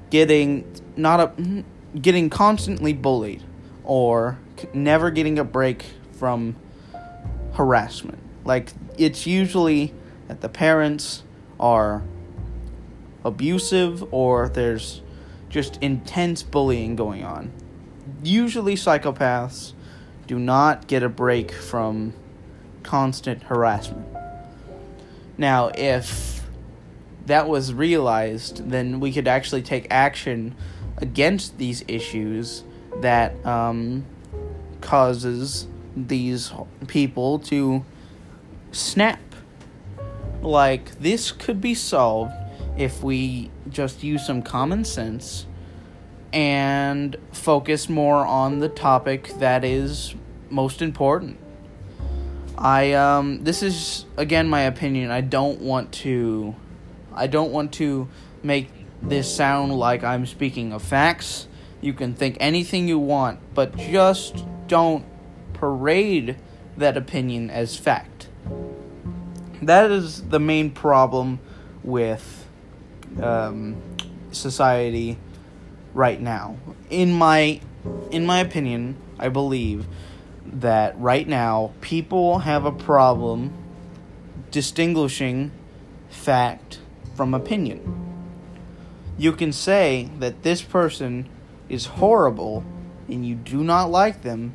getting 0.09 0.65
not 0.97 1.19
a 1.19 1.63
getting 1.99 2.29
constantly 2.29 2.93
bullied 2.93 3.43
or 3.83 4.37
never 4.73 5.09
getting 5.11 5.39
a 5.39 5.43
break 5.43 5.85
from 6.13 6.55
harassment 7.53 8.19
like 8.45 8.71
it's 8.97 9.25
usually 9.25 9.93
that 10.27 10.41
the 10.41 10.49
parents 10.49 11.23
are 11.59 12.03
abusive 13.25 14.03
or 14.13 14.47
there's 14.49 15.01
just 15.49 15.77
intense 15.81 16.43
bullying 16.43 16.95
going 16.95 17.23
on 17.23 17.51
usually 18.23 18.75
psychopaths 18.75 19.73
do 20.27 20.39
not 20.39 20.87
get 20.87 21.03
a 21.03 21.09
break 21.09 21.51
from 21.51 22.13
constant 22.83 23.43
harassment. 23.43 24.07
Now, 25.37 25.71
if 25.75 26.47
that 27.25 27.47
was 27.47 27.73
realized, 27.73 28.69
then 28.69 28.99
we 28.99 29.11
could 29.11 29.27
actually 29.27 29.61
take 29.61 29.87
action 29.89 30.55
against 31.01 31.57
these 31.57 31.83
issues 31.87 32.63
that 33.01 33.43
um, 33.45 34.05
causes 34.79 35.67
these 35.95 36.51
people 36.87 37.39
to 37.39 37.83
snap. 38.71 39.19
Like, 40.41 40.99
this 40.99 41.31
could 41.31 41.61
be 41.61 41.75
solved 41.75 42.33
if 42.77 43.03
we 43.03 43.51
just 43.69 44.03
use 44.03 44.25
some 44.25 44.41
common 44.41 44.83
sense 44.85 45.45
and 46.33 47.17
focus 47.31 47.89
more 47.89 48.25
on 48.25 48.59
the 48.59 48.69
topic 48.69 49.27
that 49.39 49.63
is 49.63 50.15
most 50.49 50.81
important. 50.81 51.37
I 52.57 52.93
um 52.93 53.43
this 53.43 53.63
is 53.63 54.05
again 54.17 54.47
my 54.47 54.61
opinion. 54.61 55.11
I 55.11 55.21
don't 55.21 55.61
want 55.61 55.91
to 55.93 56.55
I 57.13 57.27
don't 57.27 57.51
want 57.51 57.73
to 57.73 58.07
make 58.43 58.69
this 59.01 59.33
sound 59.33 59.73
like 59.75 60.03
I'm 60.03 60.25
speaking 60.25 60.73
of 60.73 60.81
facts. 60.83 61.47
You 61.81 61.93
can 61.93 62.13
think 62.13 62.37
anything 62.39 62.87
you 62.87 62.99
want, 62.99 63.39
but 63.53 63.75
just 63.75 64.45
don't 64.67 65.05
parade 65.53 66.37
that 66.77 66.97
opinion 66.97 67.49
as 67.49 67.77
fact. 67.77 68.27
That 69.61 69.91
is 69.91 70.23
the 70.23 70.39
main 70.39 70.71
problem 70.71 71.39
with 71.83 72.47
um, 73.21 73.81
society 74.31 75.17
right 75.93 76.21
now. 76.21 76.57
In 76.89 77.13
my 77.13 77.61
in 78.11 78.25
my 78.25 78.39
opinion, 78.39 78.97
I 79.19 79.29
believe 79.29 79.87
that 80.45 80.99
right 80.99 81.27
now 81.27 81.73
people 81.81 82.39
have 82.39 82.65
a 82.65 82.71
problem 82.71 83.53
distinguishing 84.51 85.51
fact 86.09 86.79
from 87.15 87.33
opinion. 87.33 88.00
You 89.21 89.33
can 89.33 89.51
say 89.51 90.09
that 90.17 90.41
this 90.41 90.63
person 90.63 91.29
is 91.69 91.85
horrible 91.85 92.63
and 93.07 93.23
you 93.23 93.35
do 93.35 93.63
not 93.63 93.91
like 93.91 94.23
them, 94.23 94.53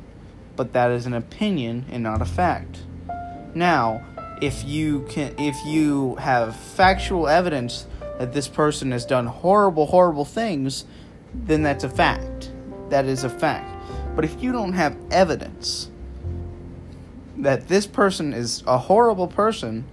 but 0.57 0.73
that 0.73 0.91
is 0.91 1.05
an 1.05 1.13
opinion 1.13 1.85
and 1.89 2.03
not 2.03 2.21
a 2.21 2.25
fact. 2.25 2.79
Now, 3.55 4.03
if 4.41 4.65
you 4.65 5.05
can 5.07 5.33
if 5.37 5.55
you 5.65 6.15
have 6.15 6.53
factual 6.53 7.29
evidence 7.29 7.87
that 8.19 8.33
this 8.33 8.49
person 8.49 8.91
has 8.91 9.05
done 9.05 9.27
horrible 9.27 9.85
horrible 9.85 10.25
things, 10.25 10.83
then 11.33 11.63
that's 11.63 11.85
a 11.85 11.89
fact. 11.89 12.51
That 12.89 13.05
is 13.05 13.23
a 13.23 13.29
fact. 13.29 13.73
But 14.17 14.25
if 14.25 14.43
you 14.43 14.51
don't 14.51 14.73
have 14.73 14.97
evidence 15.11 15.89
that 17.37 17.69
this 17.69 17.87
person 17.87 18.33
is 18.33 18.63
a 18.67 18.77
horrible 18.77 19.29
person, 19.29 19.85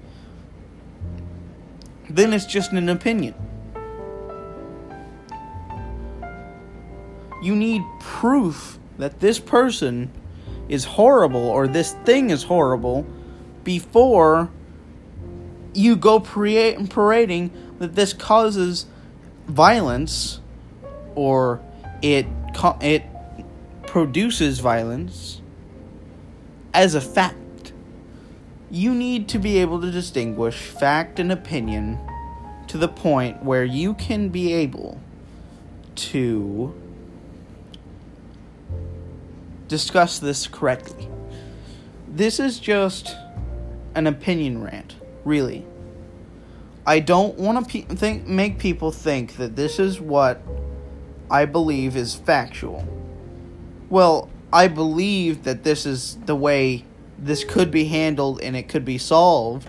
then 2.11 2.33
it's 2.33 2.47
just 2.47 2.73
an 2.73 2.89
opinion. 2.89 3.37
You 7.45 7.55
need 7.55 7.83
proof 8.01 8.79
that 8.97 9.21
this 9.21 9.39
person 9.39 10.11
is 10.67 10.85
horrible 10.85 11.47
or 11.47 11.69
this 11.69 11.93
thing 12.07 12.31
is 12.31 12.45
horrible 12.45 13.07
before 13.65 14.49
you 15.75 15.95
go 15.95 16.21
parading 16.21 17.51
that 17.81 17.95
this 17.95 18.15
causes 18.15 18.87
violence 19.47 20.41
or 21.15 21.61
it 22.01 22.27
it 22.81 23.05
produces 23.87 24.61
violence 24.61 25.43
as 26.73 26.95
a 26.95 27.01
fact. 27.03 27.75
You 28.71 28.95
need 28.95 29.29
to 29.29 29.39
be 29.39 29.59
able 29.59 29.83
to 29.83 29.91
distinguish 29.91 30.69
fact 30.69 31.19
and 31.19 31.31
opinion 31.31 31.99
to 32.69 32.79
the 32.79 32.89
point 32.89 33.43
where 33.43 33.65
you 33.65 33.93
can 33.93 34.31
be 34.31 34.55
able 34.55 34.99
to 35.97 36.75
discuss 39.75 40.21
this 40.21 40.47
correctly. 40.47 41.09
This 42.07 42.39
is 42.39 42.61
just 42.61 43.17
an 43.97 44.07
opinion 44.07 44.63
rant, 44.63 44.95
really. 45.25 45.67
I 46.87 47.01
don't 47.01 47.37
want 47.37 47.59
to 47.59 47.73
pe- 47.73 47.97
think 47.97 48.29
make 48.29 48.61
people 48.61 48.93
think 48.93 49.37
that 49.39 49.57
this 49.57 49.81
is 49.81 50.01
what 50.01 50.41
I 51.29 51.45
believe 51.47 51.97
is 51.97 52.15
factual. 52.15 52.87
Well, 53.91 54.31
I 54.53 54.69
believe 54.69 55.43
that 55.43 55.65
this 55.65 55.87
is 55.87 56.19
the 56.25 56.37
way 56.37 56.85
this 57.19 57.43
could 57.43 57.73
be 57.73 57.87
handled 57.87 58.41
and 58.43 58.55
it 58.55 58.69
could 58.69 58.85
be 58.85 58.99
solved, 58.99 59.69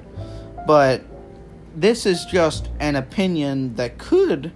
but 0.67 1.01
this 1.75 2.05
is 2.05 2.25
just 2.25 2.69
an 2.79 2.95
opinion 2.95 3.73
that 3.77 3.97
could 3.97 4.51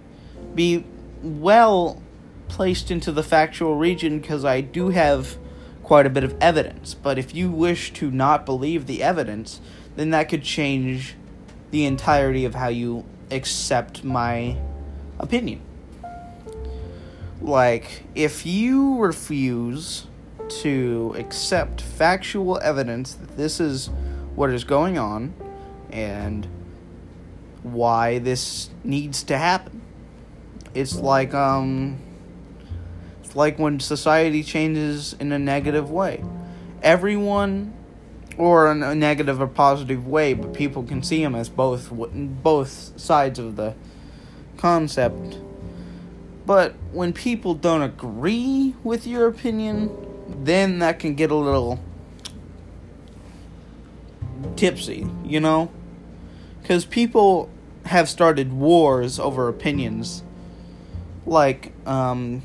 be 0.54 0.84
well 1.24 2.00
placed 2.50 2.90
into 2.90 3.12
the 3.12 3.22
factual 3.22 3.76
region 3.76 4.18
because 4.18 4.44
I 4.44 4.60
do 4.60 4.88
have 4.90 5.38
quite 5.84 6.04
a 6.04 6.10
bit 6.10 6.24
of 6.24 6.36
evidence. 6.40 6.94
But 6.94 7.16
if 7.16 7.34
you 7.34 7.48
wish 7.50 7.92
to 7.94 8.10
not 8.10 8.44
believe 8.44 8.86
the 8.86 9.02
evidence, 9.02 9.60
then 9.96 10.10
that 10.10 10.28
could 10.28 10.42
change 10.42 11.14
the 11.70 11.84
entirety 11.84 12.44
of 12.44 12.56
how 12.56 12.68
you 12.68 13.04
accept 13.30 14.02
my 14.02 14.56
opinion. 15.18 15.60
Like, 17.40 18.02
if 18.14 18.44
you 18.44 18.98
refuse 18.98 20.06
to 20.62 21.14
accept 21.16 21.80
factual 21.80 22.58
evidence 22.58 23.14
that 23.14 23.36
this 23.36 23.60
is 23.60 23.86
what 24.34 24.50
is 24.50 24.64
going 24.64 24.98
on 24.98 25.32
and 25.90 26.48
why 27.62 28.18
this 28.18 28.70
needs 28.82 29.22
to 29.24 29.38
happen, 29.38 29.80
it's 30.74 30.96
like, 30.96 31.32
um, 31.32 31.98
like 33.36 33.58
when 33.58 33.80
society 33.80 34.42
changes 34.42 35.14
in 35.20 35.32
a 35.32 35.38
negative 35.38 35.90
way. 35.90 36.24
Everyone 36.82 37.74
or 38.38 38.72
in 38.72 38.82
a 38.82 38.94
negative 38.94 39.40
or 39.40 39.46
positive 39.46 40.06
way, 40.06 40.32
but 40.32 40.54
people 40.54 40.82
can 40.82 41.02
see 41.02 41.22
them 41.22 41.34
as 41.34 41.48
both 41.48 41.90
both 41.90 42.98
sides 42.98 43.38
of 43.38 43.56
the 43.56 43.74
concept. 44.56 45.38
But 46.46 46.74
when 46.92 47.12
people 47.12 47.54
don't 47.54 47.82
agree 47.82 48.74
with 48.82 49.06
your 49.06 49.28
opinion, 49.28 49.90
then 50.42 50.78
that 50.78 50.98
can 50.98 51.14
get 51.14 51.30
a 51.30 51.34
little 51.34 51.78
tipsy, 54.56 55.06
you 55.24 55.38
know? 55.38 55.70
Cuz 56.64 56.84
people 56.84 57.50
have 57.86 58.08
started 58.08 58.52
wars 58.52 59.18
over 59.18 59.48
opinions. 59.48 60.22
Like 61.26 61.72
um 61.86 62.42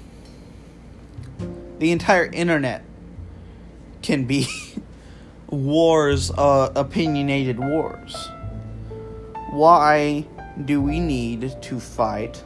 the 1.79 1.91
entire 1.91 2.25
internet 2.25 2.83
can 4.01 4.25
be 4.25 4.47
wars, 5.49 6.31
uh, 6.31 6.71
opinionated 6.75 7.59
wars. 7.59 8.29
Why 9.51 10.25
do 10.63 10.81
we 10.81 10.99
need 10.99 11.61
to 11.61 11.79
fight 11.79 12.43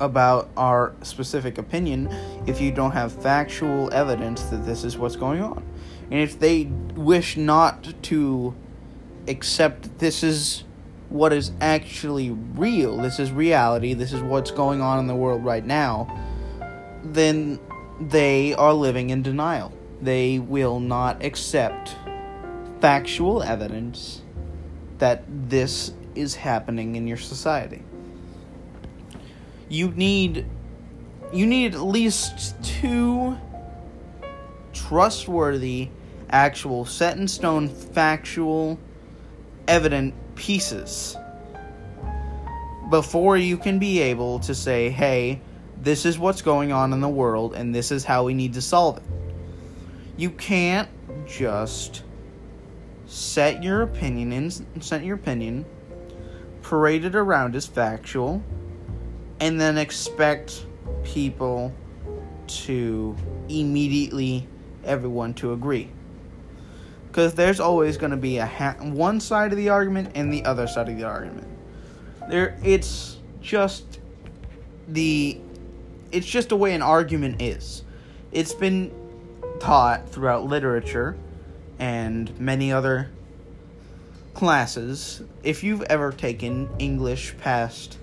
about 0.00 0.50
our 0.56 0.94
specific 1.02 1.58
opinion 1.58 2.08
if 2.46 2.60
you 2.60 2.72
don't 2.72 2.92
have 2.92 3.12
factual 3.12 3.92
evidence 3.92 4.42
that 4.44 4.66
this 4.66 4.84
is 4.84 4.98
what's 4.98 5.16
going 5.16 5.42
on? 5.42 5.62
And 6.10 6.20
if 6.20 6.38
they 6.38 6.64
wish 6.94 7.36
not 7.36 8.02
to 8.04 8.54
accept 9.26 9.98
this 9.98 10.22
is 10.22 10.64
what 11.08 11.32
is 11.32 11.52
actually 11.60 12.30
real, 12.30 12.96
this 12.98 13.18
is 13.18 13.30
reality, 13.30 13.94
this 13.94 14.12
is 14.12 14.22
what's 14.22 14.50
going 14.50 14.80
on 14.80 14.98
in 14.98 15.06
the 15.06 15.14
world 15.14 15.44
right 15.44 15.64
now, 15.64 16.08
then 17.04 17.58
they 18.00 18.54
are 18.54 18.72
living 18.72 19.10
in 19.10 19.22
denial 19.22 19.72
they 20.00 20.38
will 20.38 20.80
not 20.80 21.24
accept 21.24 21.96
factual 22.80 23.42
evidence 23.42 24.20
that 24.98 25.24
this 25.48 25.92
is 26.14 26.34
happening 26.34 26.96
in 26.96 27.06
your 27.06 27.16
society. 27.16 27.82
You 29.68 29.90
need 29.92 30.46
you 31.32 31.46
need 31.46 31.74
at 31.74 31.80
least 31.80 32.54
two 32.62 33.36
trustworthy 34.72 35.88
actual 36.30 36.84
set 36.84 37.16
in 37.16 37.26
stone 37.26 37.68
factual 37.68 38.78
evident 39.66 40.14
pieces 40.34 41.16
before 42.90 43.36
you 43.36 43.56
can 43.56 43.78
be 43.78 44.00
able 44.00 44.38
to 44.40 44.54
say, 44.54 44.90
"Hey, 44.90 45.40
this 45.84 46.04
is 46.06 46.18
what's 46.18 46.42
going 46.42 46.72
on 46.72 46.92
in 46.92 47.00
the 47.00 47.08
world 47.08 47.54
and 47.54 47.74
this 47.74 47.92
is 47.92 48.04
how 48.04 48.24
we 48.24 48.34
need 48.34 48.54
to 48.54 48.62
solve 48.62 48.96
it." 48.98 49.02
You 50.16 50.30
can't 50.30 50.88
just 51.26 52.02
set 53.06 53.62
your 53.62 53.82
opinion 53.82 54.32
in 54.32 54.50
set 54.80 55.04
your 55.04 55.16
opinion, 55.16 55.64
parade 56.62 57.04
it 57.04 57.14
around 57.14 57.54
as 57.54 57.66
factual, 57.66 58.42
and 59.40 59.60
then 59.60 59.78
expect 59.78 60.66
people 61.04 61.72
to 62.46 63.16
immediately 63.48 64.46
everyone 64.84 65.34
to 65.34 65.52
agree. 65.52 65.88
Because 67.08 67.34
there's 67.34 67.60
always 67.60 67.96
going 67.96 68.10
to 68.10 68.16
be 68.16 68.38
a 68.38 68.46
ha- 68.46 68.76
one 68.80 69.20
side 69.20 69.52
of 69.52 69.58
the 69.58 69.68
argument 69.68 70.12
and 70.14 70.32
the 70.32 70.44
other 70.44 70.66
side 70.66 70.88
of 70.88 70.96
the 70.96 71.04
argument. 71.04 71.46
There, 72.28 72.58
it's 72.62 73.18
just 73.40 74.00
the, 74.88 75.40
it's 76.14 76.26
just 76.26 76.48
the 76.48 76.56
way 76.56 76.74
an 76.74 76.82
argument 76.82 77.42
is. 77.42 77.82
It's 78.30 78.54
been 78.54 78.94
taught 79.58 80.08
throughout 80.08 80.44
literature 80.44 81.16
and 81.78 82.38
many 82.38 82.72
other 82.72 83.10
classes. 84.32 85.22
If 85.42 85.64
you've 85.64 85.82
ever 85.82 86.12
taken 86.12 86.68
English 86.78 87.36
past 87.38 87.98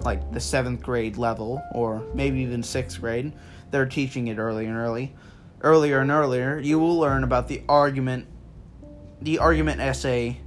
like 0.00 0.32
the 0.32 0.40
seventh 0.40 0.82
grade 0.82 1.16
level, 1.16 1.62
or 1.72 2.02
maybe 2.14 2.40
even 2.40 2.62
sixth 2.62 3.00
grade, 3.00 3.32
they're 3.70 3.86
teaching 3.86 4.28
it 4.28 4.38
early 4.38 4.66
and 4.66 4.76
early, 4.76 5.14
earlier 5.62 6.00
and 6.00 6.10
earlier. 6.10 6.58
You 6.58 6.78
will 6.78 6.98
learn 6.98 7.22
about 7.24 7.48
the 7.48 7.62
argument, 7.68 8.26
the 9.20 9.38
argument 9.38 9.80
essay, 9.80 10.40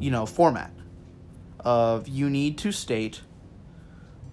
you 0.00 0.10
know, 0.10 0.26
format 0.26 0.70
of 1.60 2.08
you 2.08 2.28
need 2.28 2.58
to 2.58 2.72
state 2.72 3.22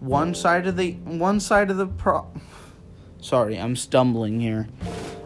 one 0.02 0.36
side 0.36 0.68
of 0.68 0.76
the 0.76 0.92
one 1.06 1.40
side 1.40 1.70
of 1.70 1.78
the 1.78 1.88
pro 1.88 2.28
sorry 3.22 3.58
i'm 3.58 3.76
stumbling 3.76 4.40
here. 4.40 4.68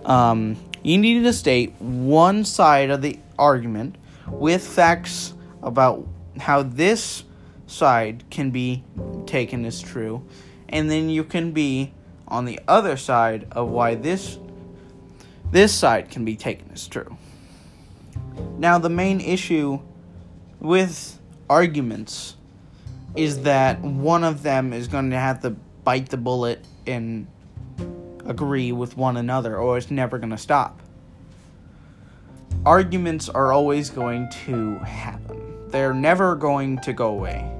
Um, 0.03 0.57
you 0.83 0.99
need 0.99 1.23
to 1.23 1.33
state 1.33 1.73
one 1.81 2.45
side 2.45 2.91
of 2.91 3.01
the 3.01 3.17
argument 3.39 3.95
with 4.27 4.65
facts 4.67 5.33
about 5.63 6.07
how 6.39 6.61
this 6.61 7.23
side 7.65 8.23
can 8.29 8.51
be 8.51 8.83
taken 9.25 9.65
as 9.65 9.81
true 9.81 10.23
and 10.69 10.91
then 10.91 11.09
you 11.09 11.23
can 11.23 11.53
be 11.53 11.91
on 12.27 12.45
the 12.45 12.59
other 12.67 12.97
side 12.97 13.47
of 13.51 13.69
why 13.69 13.95
this 13.95 14.37
this 15.51 15.73
side 15.73 16.09
can 16.09 16.25
be 16.25 16.35
taken 16.35 16.69
as 16.73 16.87
true. 16.87 17.17
Now 18.57 18.77
the 18.77 18.89
main 18.89 19.21
issue 19.21 19.79
with 20.59 21.19
arguments 21.49 22.35
is 23.15 23.43
that 23.43 23.81
one 23.81 24.23
of 24.23 24.43
them 24.43 24.73
is 24.73 24.87
going 24.87 25.11
to 25.11 25.17
have 25.17 25.41
to 25.41 25.51
bite 25.83 26.09
the 26.09 26.17
bullet 26.17 26.65
and 26.85 27.27
agree 28.25 28.71
with 28.71 28.97
one 28.97 29.17
another, 29.17 29.57
or 29.57 29.77
it's 29.77 29.91
never 29.91 30.17
going 30.17 30.31
to 30.31 30.37
stop. 30.37 30.81
Arguments 32.65 33.29
are 33.29 33.53
always 33.53 33.89
going 33.89 34.29
to 34.45 34.75
happen. 34.79 35.69
They're 35.69 35.93
never 35.93 36.35
going 36.35 36.79
to 36.79 36.93
go 36.93 37.09
away. 37.09 37.51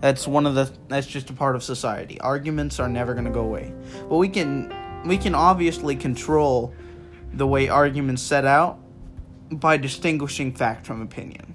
That's 0.00 0.26
one 0.26 0.46
of 0.46 0.54
the 0.54 0.72
that's 0.88 1.06
just 1.06 1.30
a 1.30 1.32
part 1.32 1.54
of 1.54 1.62
society. 1.62 2.20
Arguments 2.20 2.80
are 2.80 2.88
never 2.88 3.12
going 3.12 3.26
to 3.26 3.30
go 3.30 3.42
away. 3.42 3.72
But 4.08 4.16
we 4.16 4.28
can 4.28 4.74
we 5.06 5.16
can 5.16 5.34
obviously 5.34 5.94
control 5.94 6.74
the 7.34 7.46
way 7.46 7.68
arguments 7.68 8.22
set 8.22 8.44
out 8.44 8.78
by 9.50 9.76
distinguishing 9.76 10.54
fact 10.54 10.86
from 10.86 11.02
opinion. 11.02 11.54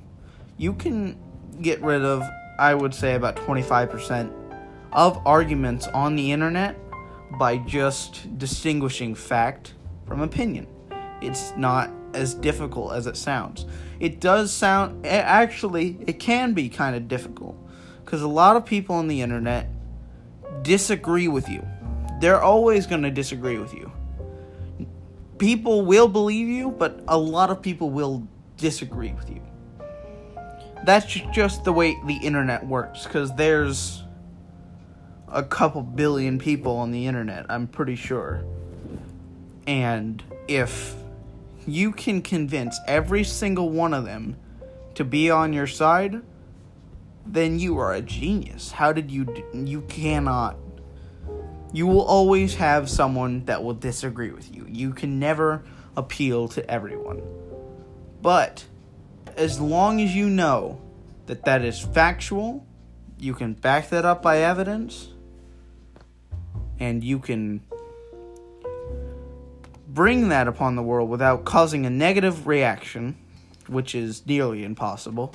You 0.57 0.73
can 0.73 1.17
get 1.61 1.81
rid 1.81 2.03
of 2.03 2.23
I 2.59 2.73
would 2.73 2.93
say 2.93 3.15
about 3.15 3.35
25% 3.35 4.31
of 4.91 5.25
arguments 5.27 5.87
on 5.87 6.15
the 6.15 6.31
internet 6.31 6.77
by 7.37 7.57
just 7.57 8.37
distinguishing 8.37 9.13
fact 9.13 9.73
from 10.05 10.21
opinion. 10.21 10.67
It's 11.21 11.53
not 11.55 11.91
as 12.13 12.33
difficult 12.33 12.93
as 12.93 13.05
it 13.05 13.17
sounds. 13.17 13.65
It 13.99 14.19
does 14.19 14.51
sound 14.51 15.05
actually 15.05 15.97
it 16.07 16.19
can 16.19 16.53
be 16.53 16.69
kind 16.69 16.95
of 16.95 17.07
difficult 17.07 17.55
cuz 18.05 18.21
a 18.21 18.27
lot 18.27 18.55
of 18.55 18.65
people 18.65 18.95
on 18.95 19.07
the 19.07 19.21
internet 19.21 19.69
disagree 20.63 21.27
with 21.27 21.49
you. 21.49 21.65
They're 22.21 22.41
always 22.41 22.87
going 22.87 23.03
to 23.03 23.11
disagree 23.11 23.59
with 23.59 23.73
you. 23.73 23.91
People 25.37 25.85
will 25.85 26.07
believe 26.07 26.47
you, 26.47 26.71
but 26.71 27.03
a 27.07 27.17
lot 27.17 27.51
of 27.51 27.61
people 27.61 27.91
will 27.91 28.27
disagree 28.57 29.13
with 29.13 29.29
you 29.29 29.46
that's 30.87 31.05
just 31.05 31.63
the 31.63 31.73
way 31.73 31.97
the 32.05 32.15
internet 32.15 32.65
works 32.65 33.03
because 33.03 33.35
there's 33.35 34.03
a 35.27 35.43
couple 35.43 35.81
billion 35.81 36.39
people 36.39 36.77
on 36.77 36.91
the 36.91 37.05
internet, 37.05 37.45
I'm 37.49 37.67
pretty 37.67 37.95
sure. 37.95 38.43
And 39.67 40.23
if 40.47 40.95
you 41.67 41.91
can 41.91 42.21
convince 42.21 42.79
every 42.87 43.23
single 43.23 43.69
one 43.69 43.93
of 43.93 44.05
them 44.05 44.37
to 44.95 45.03
be 45.03 45.29
on 45.29 45.51
your 45.51 45.67
side, 45.67 46.21
then 47.25 47.59
you 47.59 47.77
are 47.77 47.93
a 47.93 48.01
genius. 48.01 48.71
How 48.71 48.93
did 48.93 49.11
you 49.11 49.25
do? 49.25 49.43
you 49.53 49.81
cannot 49.81 50.57
you 51.73 51.85
will 51.85 52.01
always 52.01 52.55
have 52.55 52.89
someone 52.89 53.43
that 53.45 53.63
will 53.63 53.73
disagree 53.73 54.31
with 54.31 54.53
you. 54.55 54.65
You 54.69 54.93
can 54.93 55.19
never 55.19 55.63
appeal 55.95 56.47
to 56.49 56.69
everyone. 56.69 57.21
But 58.21 58.65
as 59.37 59.59
long 59.59 60.01
as 60.01 60.15
you 60.15 60.29
know 60.29 60.81
that 61.27 61.45
that 61.45 61.63
is 61.63 61.79
factual, 61.79 62.65
you 63.19 63.33
can 63.33 63.53
back 63.53 63.89
that 63.89 64.03
up 64.03 64.21
by 64.21 64.39
evidence, 64.39 65.09
and 66.79 67.03
you 67.03 67.19
can 67.19 67.61
bring 69.87 70.29
that 70.29 70.47
upon 70.47 70.75
the 70.75 70.83
world 70.83 71.09
without 71.09 71.45
causing 71.45 71.85
a 71.85 71.89
negative 71.89 72.47
reaction, 72.47 73.15
which 73.67 73.95
is 73.95 74.25
nearly 74.25 74.63
impossible, 74.63 75.33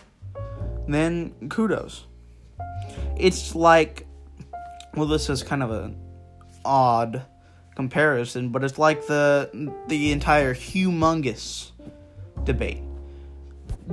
then 0.88 1.32
kudos. 1.48 2.06
It's 3.16 3.54
like, 3.54 4.06
well, 4.94 5.06
this 5.06 5.30
is 5.30 5.42
kind 5.42 5.62
of 5.62 5.70
an 5.70 5.96
odd 6.64 7.22
comparison, 7.76 8.50
but 8.50 8.64
it's 8.64 8.78
like 8.78 9.06
the 9.06 9.72
the 9.88 10.12
entire 10.12 10.54
humongous 10.54 11.70
debate 12.44 12.82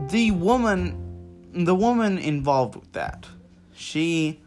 the 0.07 0.31
woman 0.31 1.05
the 1.53 1.75
woman 1.75 2.17
involved 2.17 2.75
with 2.75 2.91
that 2.93 3.27
she 3.73 4.41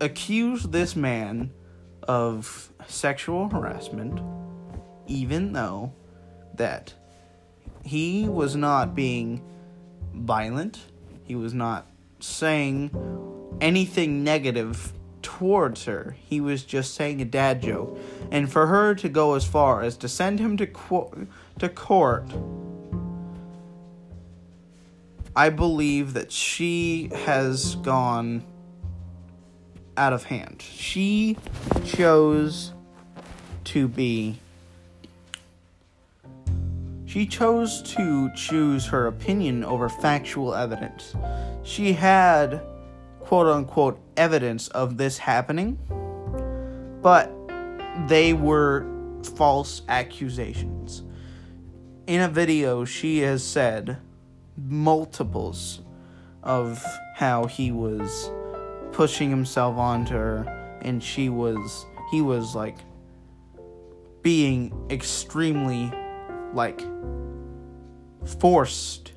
accused 0.00 0.72
this 0.72 0.96
man 0.96 1.50
of 2.02 2.72
sexual 2.86 3.48
harassment 3.48 4.20
even 5.06 5.52
though 5.52 5.92
that 6.54 6.92
he 7.84 8.28
was 8.28 8.56
not 8.56 8.94
being 8.94 9.42
violent 10.14 10.78
he 11.24 11.34
was 11.34 11.54
not 11.54 11.86
saying 12.18 12.90
anything 13.60 14.24
negative 14.24 14.92
towards 15.22 15.84
her 15.84 16.16
he 16.28 16.40
was 16.40 16.64
just 16.64 16.94
saying 16.94 17.20
a 17.20 17.24
dad 17.24 17.62
joke. 17.62 17.98
And 18.30 18.50
for 18.50 18.66
her 18.66 18.94
to 18.96 19.08
go 19.08 19.34
as 19.34 19.44
far 19.44 19.82
as 19.82 19.96
to 19.98 20.08
send 20.08 20.40
him 20.40 20.56
to 20.56 20.66
co- 20.66 21.26
to 21.58 21.68
court 21.68 22.26
I 25.34 25.48
believe 25.48 26.12
that 26.14 26.30
she 26.30 27.10
has 27.24 27.76
gone 27.76 28.44
out 29.96 30.12
of 30.12 30.24
hand. 30.24 30.60
She 30.60 31.36
chose 31.84 32.72
to 33.64 33.88
be. 33.88 34.38
She 37.06 37.26
chose 37.26 37.82
to 37.94 38.30
choose 38.34 38.86
her 38.86 39.06
opinion 39.06 39.64
over 39.64 39.88
factual 39.88 40.54
evidence. 40.54 41.14
She 41.62 41.92
had 41.92 42.62
quote 43.20 43.46
unquote 43.46 43.98
evidence 44.16 44.68
of 44.68 44.98
this 44.98 45.16
happening, 45.16 45.78
but 47.02 47.30
they 48.06 48.34
were 48.34 48.86
false 49.36 49.82
accusations. 49.88 51.02
In 52.06 52.20
a 52.20 52.28
video, 52.28 52.84
she 52.84 53.20
has 53.20 53.42
said 53.44 53.98
multiples 54.56 55.80
of 56.42 56.84
how 57.14 57.46
he 57.46 57.70
was 57.72 58.30
pushing 58.92 59.30
himself 59.30 59.76
onto 59.76 60.14
her 60.14 60.78
and 60.82 61.02
she 61.02 61.28
was 61.28 61.86
he 62.10 62.20
was 62.20 62.54
like 62.54 62.76
being 64.22 64.72
extremely 64.90 65.92
like 66.52 66.84
forced 68.38 69.12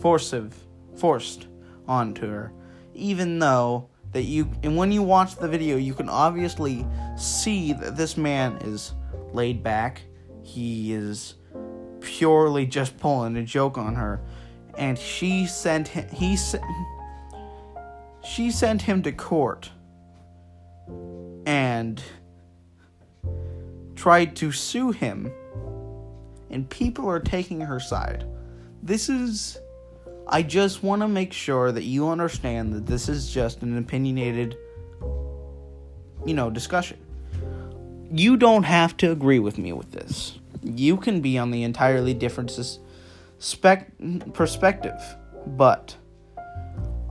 forcive 0.00 0.54
forced 0.96 1.46
onto 1.86 2.26
her. 2.26 2.52
Even 2.94 3.38
though 3.38 3.88
that 4.12 4.22
you 4.22 4.50
and 4.62 4.76
when 4.76 4.92
you 4.92 5.02
watch 5.02 5.36
the 5.36 5.48
video 5.48 5.76
you 5.76 5.94
can 5.94 6.08
obviously 6.08 6.86
see 7.16 7.72
that 7.72 7.96
this 7.96 8.16
man 8.16 8.56
is 8.62 8.94
laid 9.32 9.62
back. 9.62 10.02
He 10.42 10.92
is 10.92 11.36
purely 12.00 12.66
just 12.66 12.98
pulling 12.98 13.36
a 13.36 13.44
joke 13.44 13.78
on 13.78 13.94
her 13.94 14.20
and 14.78 14.98
she 14.98 15.46
sent 15.46 15.88
him, 15.88 16.08
he 16.08 16.36
she 18.24 18.50
sent 18.50 18.82
him 18.82 19.02
to 19.02 19.12
court 19.12 19.70
and 21.46 22.02
tried 23.96 24.36
to 24.36 24.52
sue 24.52 24.90
him 24.90 25.32
and 26.50 26.68
people 26.68 27.08
are 27.08 27.20
taking 27.20 27.60
her 27.60 27.80
side. 27.80 28.24
This 28.82 29.08
is 29.08 29.58
i 30.28 30.40
just 30.40 30.82
want 30.84 31.02
to 31.02 31.08
make 31.08 31.32
sure 31.32 31.72
that 31.72 31.82
you 31.82 32.08
understand 32.08 32.72
that 32.72 32.86
this 32.86 33.08
is 33.08 33.28
just 33.28 33.62
an 33.62 33.76
opinionated 33.76 34.56
you 36.24 36.34
know 36.34 36.50
discussion. 36.50 36.98
You 38.10 38.36
don't 38.36 38.64
have 38.64 38.96
to 38.98 39.10
agree 39.10 39.38
with 39.38 39.58
me 39.58 39.72
with 39.72 39.90
this. 39.92 40.38
You 40.62 40.96
can 40.96 41.20
be 41.20 41.38
on 41.38 41.50
the 41.50 41.62
entirely 41.62 42.14
different 42.14 42.50
spec- 43.42 43.92
perspective. 44.32 45.00
But 45.46 45.96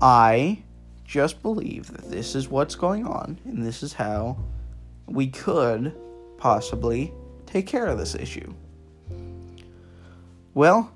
I 0.01 0.63
just 1.05 1.41
believe 1.41 1.91
that 1.91 2.09
this 2.09 2.35
is 2.35 2.49
what's 2.49 2.75
going 2.75 3.05
on, 3.05 3.39
and 3.43 3.63
this 3.63 3.83
is 3.83 3.93
how 3.93 4.37
we 5.05 5.27
could 5.27 5.93
possibly 6.37 7.13
take 7.45 7.67
care 7.67 7.85
of 7.85 7.97
this 7.97 8.15
issue. 8.15 8.53
Well, 10.53 10.91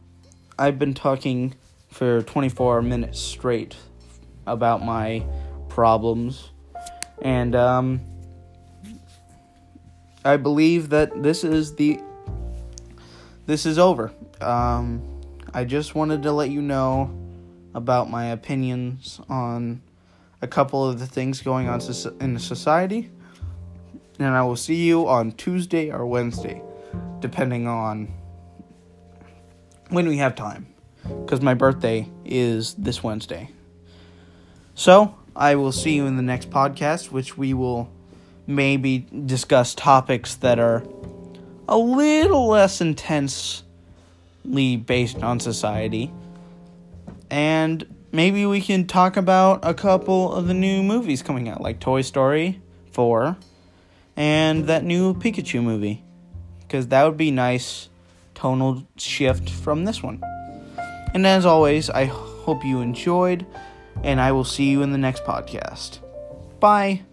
I've 0.58 0.80
been 0.80 0.94
talking 0.94 1.54
for 1.90 2.22
24 2.24 2.82
minutes 2.82 3.20
straight 3.20 3.76
about 4.48 4.84
my 4.84 5.26
problems, 5.68 6.50
and 7.22 7.56
um, 7.56 8.02
I 10.24 10.38
believe 10.38 10.90
that 10.90 11.22
this 11.22 11.44
is 11.44 11.76
the 11.76 12.00
this 13.46 13.66
is 13.66 13.78
over. 13.78 14.12
Um, 14.42 15.15
I 15.56 15.64
just 15.64 15.96
wanted 15.96 16.24
to 16.24 16.34
let 16.34 16.50
you 16.50 16.62
know 16.62 17.10
about 17.74 18.10
my 18.10 18.26
opinions 18.26 19.22
on 19.30 19.82
a 20.42 20.48
couple 20.48 20.84
of 20.84 21.00
the 21.00 21.08
things 21.08 21.42
going 21.42 21.70
on 21.70 21.80
in 22.20 22.38
society. 22.40 23.10
And 24.20 24.36
I 24.36 24.42
will 24.42 24.58
see 24.58 24.84
you 24.84 25.08
on 25.08 25.32
Tuesday 25.32 25.92
or 25.92 26.06
Wednesday, 26.08 26.62
depending 27.22 27.68
on 27.68 28.14
when 29.88 30.10
we 30.10 30.18
have 30.18 30.36
time. 30.36 30.68
Because 31.24 31.40
my 31.40 31.54
birthday 31.54 32.12
is 32.26 32.74
this 32.74 33.02
Wednesday. 33.02 33.50
So, 34.74 35.16
I 35.38 35.56
will 35.56 35.72
see 35.72 35.96
you 35.96 36.06
in 36.06 36.18
the 36.18 36.22
next 36.22 36.50
podcast, 36.50 37.12
which 37.12 37.38
we 37.38 37.54
will 37.54 37.90
maybe 38.46 39.08
discuss 39.26 39.74
topics 39.74 40.36
that 40.36 40.60
are 40.60 40.84
a 41.70 41.78
little 41.78 42.50
less 42.50 42.82
intensely 42.82 43.65
based 44.78 45.24
on 45.24 45.40
society. 45.40 46.12
And 47.30 47.86
maybe 48.12 48.46
we 48.46 48.62
can 48.62 48.88
talk 48.88 49.18
about 49.18 49.60
a 49.64 49.74
couple 49.74 50.34
of 50.34 50.48
the 50.48 50.54
new 50.54 50.84
movies 50.84 51.22
coming 51.22 51.50
out, 51.50 51.62
like 51.62 51.80
Toy 51.80 52.02
Story 52.02 52.62
4 52.92 53.36
and 54.16 54.66
that 54.68 54.84
new 54.84 55.14
Pikachu 55.14 55.62
movie. 55.62 56.04
Because 56.62 56.88
that 56.88 57.04
would 57.04 57.18
be 57.18 57.32
nice 57.32 57.90
tonal 58.34 58.88
shift 58.98 59.50
from 59.50 59.86
this 59.86 60.02
one. 60.02 60.22
And 61.14 61.26
as 61.26 61.46
always, 61.46 61.90
I 61.90 62.06
hope 62.06 62.66
you 62.66 62.82
enjoyed, 62.82 63.46
and 64.04 64.20
I 64.20 64.32
will 64.32 64.44
see 64.44 64.70
you 64.70 64.82
in 64.82 64.92
the 64.92 64.98
next 64.98 65.24
podcast. 65.24 66.00
Bye. 66.60 67.04